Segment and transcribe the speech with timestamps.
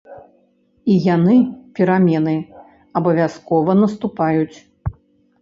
[0.93, 1.35] І яны,
[1.79, 2.33] перамены,
[3.01, 4.57] абавязкова наступаюць.